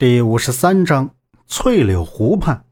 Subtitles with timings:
[0.00, 1.10] 第五十三章
[1.48, 2.62] 翠柳湖畔。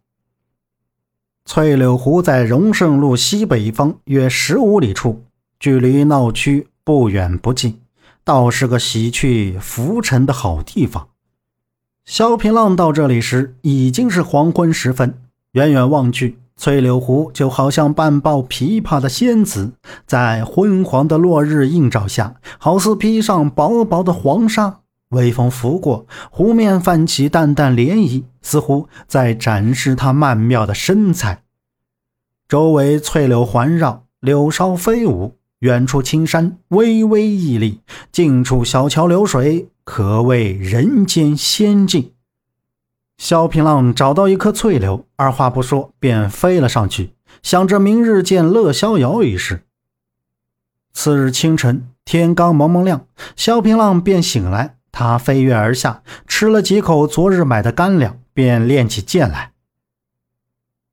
[1.45, 5.25] 翠柳湖在荣盛路西北方约十五里处，
[5.59, 7.81] 距离闹区不远不近，
[8.23, 11.09] 倒是个洗去浮尘的好地方。
[12.05, 15.19] 萧平浪到这里时已经是黄昏时分，
[15.51, 19.73] 远远望去，翠柳湖就好像半抱琵琶的仙子，
[20.07, 24.83] 在昏黄的落日映照下，好似披上薄薄的黄纱。
[25.17, 31.43] 微风拂过，湖面泛起淡淡涟漪，似乎在展示他曼妙的身材。
[32.47, 37.81] 周围翠柳环绕，柳梢飞舞，远处青山微微屹立，
[38.13, 42.13] 近处小桥流水，可谓人间仙境。
[43.17, 49.65] 萧平浪找到一棵翠柳，二话不说便飞了上去，想着明日见乐逍遥一事。
[50.93, 54.76] 次日清晨，天刚蒙蒙亮，萧平浪便醒来。
[54.99, 59.53] 他飞跃而下，吃了几口昨日买的干粮，便练起剑来。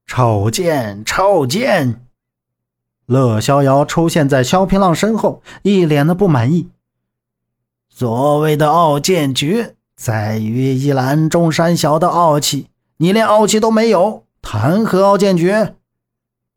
[0.05, 2.05] 臭剑，臭剑！
[3.05, 6.69] 乐逍遥出现在萧平浪身后，一脸的不满意。
[7.87, 12.67] 所谓的傲剑诀，在于一览众山小的傲气。
[12.97, 15.75] 你连傲气都没有，谈何傲剑诀？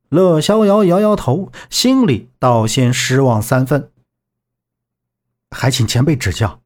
[0.08, 3.92] 乐逍遥摇摇头，心里倒先失望三分。
[5.52, 6.58] 还请前辈指教。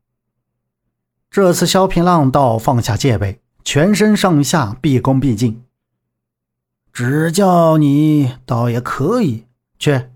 [1.31, 5.62] 这次萧平浪倒放下戒备，全身上下毕恭毕敬。
[6.92, 9.47] 指教你倒也可以，
[9.78, 10.09] 去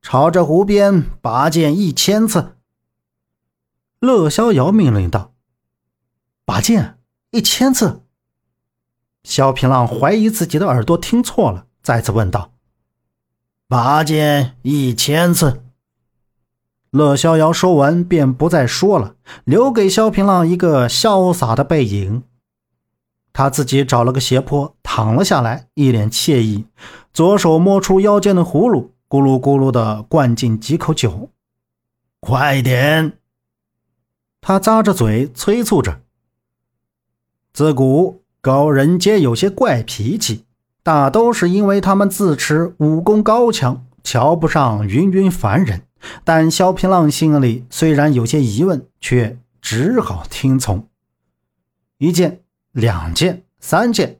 [0.00, 2.56] 朝着湖边拔剑一千次。
[4.00, 5.34] 乐逍遥命令道
[6.46, 6.98] ：“拔剑
[7.32, 8.00] 一千次。”
[9.24, 12.50] 萧平浪怀疑自己的耳朵听错了，再次问道
[13.68, 15.62] ：“拔剑一千次。”
[16.92, 22.22] 乐逍遥说完，便不再说了，留给萧平浪一个潇洒的背影。
[23.32, 26.66] 他自己找了个斜坡躺了下来，一脸惬意，
[27.14, 31.30] 左手摸出腰间的葫芦，咕噜咕噜的灌进几口酒。
[32.20, 33.14] 快点！
[34.42, 36.02] 他咂着嘴催促着。
[37.54, 40.44] 自古高人皆有些怪脾气，
[40.82, 45.86] 大都是因为他们自持武功高强，瞧不上芸芸凡人。
[46.24, 50.88] 但萧平浪心里虽然有些疑问，却只好听从。
[51.98, 52.40] 一件、
[52.72, 54.18] 两件、三件，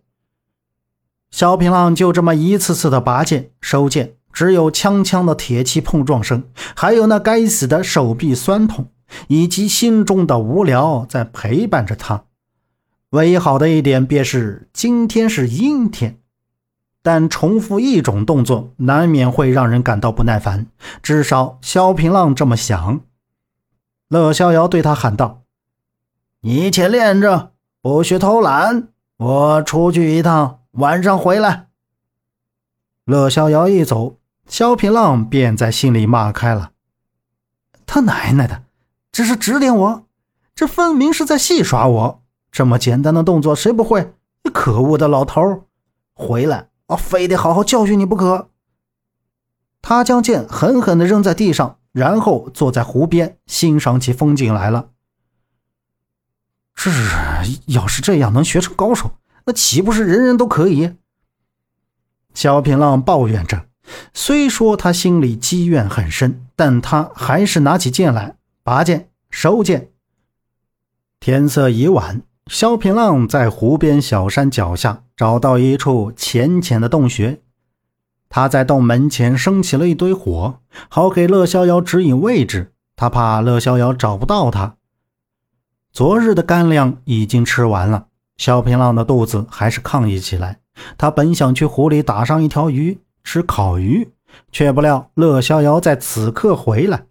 [1.30, 6.44] 萧平浪就这么一次次的拔剑、收剑，只有锵锵的铁器碰撞声，
[6.76, 8.88] 还有那该死的手臂酸痛，
[9.28, 12.24] 以及心中的无聊在陪伴着他。
[13.10, 16.21] 唯一好的一点便是今天是阴天。
[17.02, 20.66] 但重复一种动作，难免会让人感到不耐烦。
[21.02, 23.00] 至少萧平浪这么想。
[24.08, 25.42] 乐逍遥对他喊道
[26.42, 28.88] ：“你且练着，不许偷懒。
[29.16, 31.68] 我出去一趟，晚上回来。”
[33.04, 36.72] 乐逍遥一走，萧平浪便在心里骂开了
[37.84, 38.62] ：“他奶奶的，
[39.10, 40.06] 这是指点我？
[40.54, 42.22] 这分明是在戏耍我！
[42.52, 44.14] 这么简单的动作谁不会？
[44.52, 45.64] 可恶的老头！
[46.14, 48.48] 回来！”我非得好好教训你不可！
[49.80, 54.90] 他将剑狠狠地扔在地上，然后坐在湖边欣赏起风景来了。
[56.74, 56.90] 这
[57.66, 59.12] 要是这样能学成高手，
[59.46, 60.94] 那岂不是人人都可以？
[62.34, 63.66] 萧平浪抱怨着，
[64.14, 69.90] 虽说他心里积怨很深，但他还是拿起剑来，拔剑、收剑。
[71.20, 72.22] 天色已晚。
[72.48, 77.40] 萧平浪在湖边小山脚下找到一处浅浅的洞穴，
[78.28, 82.72] 他在洞门前升起了一堆火，好给乐逍遥指引位置。
[82.96, 84.74] 他怕乐逍遥找不到他。
[85.92, 90.58] 昨日的干粮已经吃完了，肖平浪的肚子还是抗议起来。
[90.98, 94.10] 他本想去湖里打上一条鱼吃烤鱼，
[94.50, 97.04] 却不料乐逍遥在此刻回来。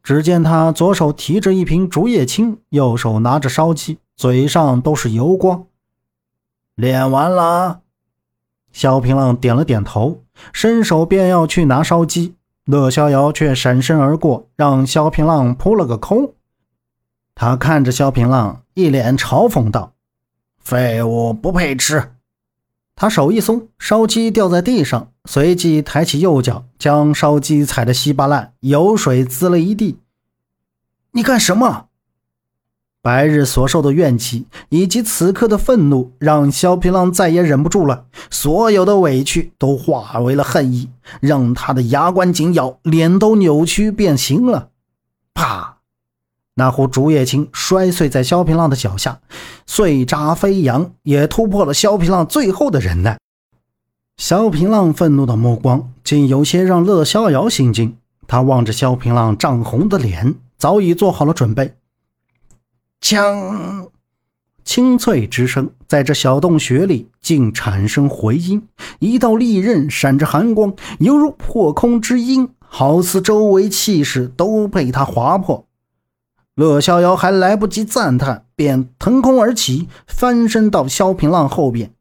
[0.00, 3.98] 只见他左手提着一瓶竹叶青，右手拿着烧鸡。
[4.14, 5.66] 嘴上都是油光，
[6.76, 7.80] 练完了。
[8.70, 12.34] 萧平浪点了点头，伸手便要去拿烧鸡，
[12.66, 16.34] 乐逍遥却闪身而过，让萧平浪扑了个空。
[17.34, 19.94] 他看着萧平浪，一脸嘲讽道
[20.60, 22.12] ：“废物，不配吃。”
[22.94, 29.98] 他手一松，烧鸡掉在地上，随即抬起右脚，将烧鸡踩得稀巴烂，油水滋了一地。
[31.12, 31.85] 你干什么？
[33.06, 38.06] 白日所受的怨气，以及此刻的愤怒，让萧平浪再也忍不住了。
[38.32, 44.70] 所有的委屈都化为了恨意，让他的牙关紧咬，脸都扭曲变形了。
[45.32, 45.76] 啪！
[46.56, 49.20] 那壶竹叶青摔碎在萧平浪的脚下，
[49.68, 53.20] 碎渣飞扬，也突破了萧平浪最后的忍耐。
[54.16, 57.96] 萧平浪愤怒的目光竟有些让乐逍遥心惊。
[58.26, 61.76] 他望着萧平浪涨红的脸，早已做好了准备。
[63.08, 63.86] 枪，
[64.64, 68.66] 清脆之声在这小洞穴里竟产生回音。
[68.98, 75.68] 一道利刃闪着寒光，犹如破空之音，好似周围气势都被他划破。
[76.56, 81.92] 乐逍遥还来不及赞叹，便腾空而起，翻身到萧平浪后边。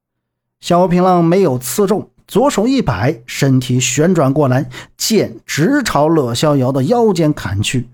[0.60, 2.10] 萧平浪没有刺中。
[2.28, 7.90] 左手一摆，身体旋转过来，剑直朝乐逍遥的腰间砍去。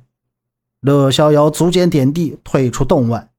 [0.82, 3.30] 乐逍遥足尖点地，退出洞外。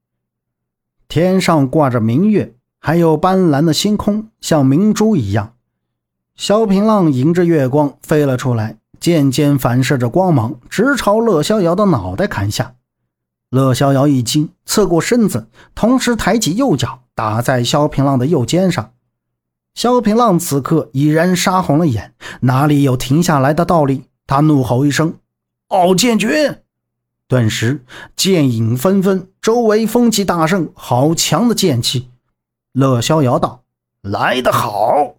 [1.09, 5.53] 天上挂着明月，还有斑斓的星空，像明珠一样。
[6.37, 12.75] 萧平浪迎着月光飞了出来，剑尖反射着光芒，直朝乐逍遥的脑袋砍下。
[13.49, 18.93] 乐逍遥一惊，侧过身子，同时抬起右脚打在萧平浪的右肩上。
[19.75, 24.05] 萧平浪此刻已然杀红了眼，哪里有停下来的道理？
[24.25, 25.15] 他怒吼一声
[25.67, 26.62] ：“傲剑诀！”
[27.33, 27.81] 顿时
[28.15, 32.09] 剑影纷纷，周围风气大盛，好强的剑气！
[32.73, 33.63] 乐逍遥道
[34.03, 35.15] ：“来得好！”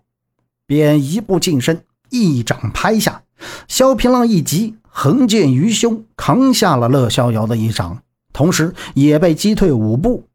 [0.65, 3.25] 便一步近身，一掌拍下。
[3.67, 10.29] 萧平浪一急，横剑于胸，扛下了乐逍遥的一掌，同时也被击退五步。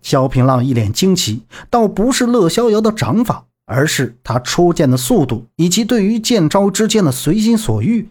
[0.00, 8.08] 萧平浪一脸惊奇，倒不是乐逍遥的掌法，而是他出剑的速度以及对于剑招之间的随心所欲。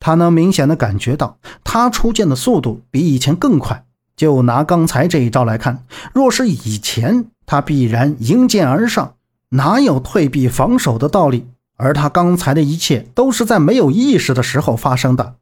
[0.00, 3.84] 他能明显的感觉到，他出剑的速度比以前更快。
[4.16, 9.14] 就拿刚才这一招来看，若是以前，他必然迎剑而上，
[9.50, 11.46] 哪有退避防守的道理？
[11.76, 15.36] 而他刚才的一切都是在没有意识的时候发生的。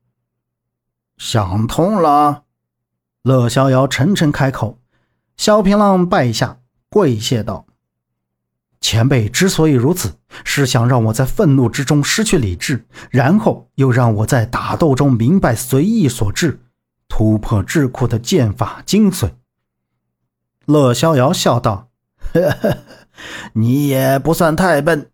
[1.16, 2.43] 想通了，
[3.25, 4.78] 乐逍遥沉沉开口。
[5.37, 6.58] 萧平浪拜下，
[6.88, 7.66] 跪谢道
[8.80, 10.12] ：“前辈之所以如此，
[10.44, 16.60] 是想让我在愤怒之中失去理智，然后又让我在打斗中明白随意所致，
[17.08, 19.30] 突破智库的剑法精髓。”
[20.64, 21.88] 乐逍遥笑道
[22.32, 22.78] ：“呵呵，
[23.54, 25.10] 你也不算太笨。”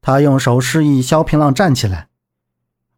[0.00, 2.08] 他用手示意萧平浪站起来。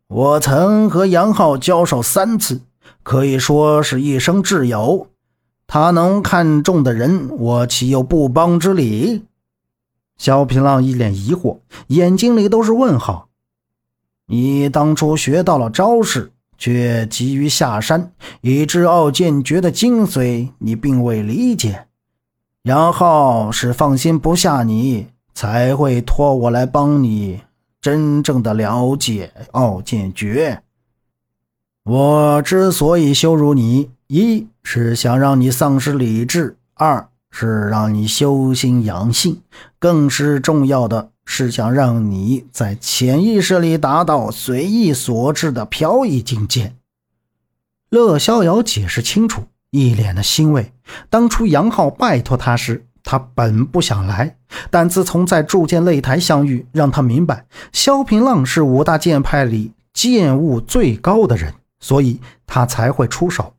[0.07, 2.63] 我曾和杨浩交手三次，
[3.03, 5.09] 可以说是一生挚友。
[5.67, 9.25] 他能看中的人，我岂有不帮之理？
[10.21, 13.31] 萧平浪一脸疑惑，眼睛里都是问号。
[14.27, 18.13] 你当初学到了招式，却急于下山，
[18.43, 21.87] 以致傲剑诀的精髓你并未理解。
[22.65, 27.41] 杨浩是放心不下你，才会托我来帮你
[27.81, 30.63] 真正的了解傲剑诀。
[31.85, 33.89] 我之所以羞辱你。
[34.09, 39.41] 一是想让你丧失理智，二是让你修心养性，
[39.79, 46.75] 更是重要的是想让你在潜意识里达到随意所致的飘逸境界。
[47.89, 50.73] 乐逍遥解释清楚，一脸的欣慰。
[51.09, 54.37] 当初杨浩拜托他时，他本不想来，
[54.71, 63.55] 但自从在铸剑擂台相遇，让他明白萧平浪是五大剑派里剑悟最高的人，所以他才会出手。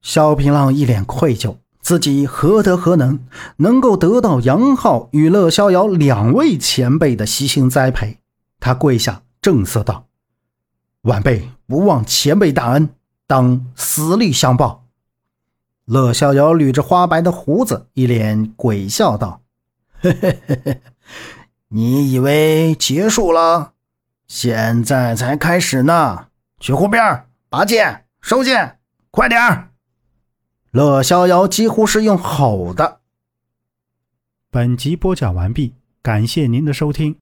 [0.00, 3.18] 萧平浪一脸愧疚，自己何德何能，
[3.56, 8.20] 能够得到杨浩与乐逍遥两位前辈的悉心栽培？
[8.60, 10.06] 他跪下，正色道
[11.02, 12.90] ：“晚辈不忘前辈大恩，
[13.26, 14.86] 当死力相报。”
[15.84, 19.42] 乐逍遥捋着花白的胡子，一脸鬼笑道
[20.00, 20.82] ：“嘿嘿嘿嘿，
[21.68, 23.72] 你以为结束了？
[24.28, 26.26] 现在才开始呢！
[26.60, 28.78] 去湖边拔剑、收剑，
[29.10, 29.70] 快点儿！”
[30.72, 33.00] 乐逍遥几乎是用吼的。
[34.50, 37.16] 本集播讲完毕，感谢您的收听。